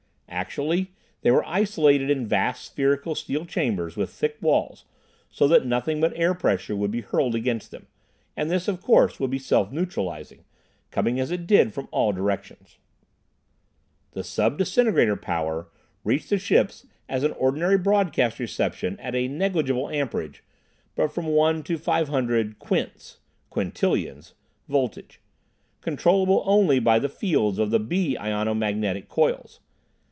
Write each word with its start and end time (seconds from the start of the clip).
Actually, 0.33 0.91
they 1.21 1.29
were 1.29 1.45
isolated 1.45 2.09
in 2.09 2.25
vast 2.25 2.63
spherical 2.65 3.13
steel 3.15 3.45
chambers 3.45 3.97
with 3.97 4.09
thick 4.09 4.37
walls, 4.41 4.85
so 5.29 5.45
that 5.45 5.65
nothing 5.65 5.99
but 5.99 6.15
air 6.17 6.33
pressure 6.33 6.75
would 6.75 6.89
be 6.89 7.01
hurled 7.01 7.35
against 7.35 7.69
them, 7.69 7.85
and 8.35 8.49
this, 8.49 8.69
of 8.69 8.81
course, 8.81 9.19
would 9.19 9.29
be 9.29 9.37
self 9.37 9.73
neutralizing, 9.73 10.45
coming 10.89 11.19
as 11.19 11.31
it 11.31 11.45
did 11.45 11.73
from 11.73 11.87
all 11.91 12.13
directions. 12.13 12.77
The 14.13 14.23
"sub 14.23 14.57
disintegrator 14.57 15.17
power" 15.17 15.67
reached 16.05 16.29
the 16.29 16.39
ships 16.39 16.87
as 17.09 17.23
an 17.23 17.33
ordinary 17.33 17.77
broadcast 17.77 18.39
reception 18.39 18.97
at 19.01 19.13
a 19.13 19.27
negligible 19.27 19.89
amperage, 19.89 20.43
but 20.95 21.13
from 21.13 21.27
one 21.27 21.61
to 21.63 21.77
500 21.77 22.57
"quints" 22.57 23.17
(quintillions) 23.51 24.31
voltage, 24.69 25.19
controllable 25.81 26.41
only 26.47 26.79
by 26.79 26.99
the 26.99 27.09
fields 27.09 27.59
of 27.59 27.69
the 27.69 27.79
"B" 27.81 28.15
ionomagnetic 28.19 29.09
coils. 29.09 29.59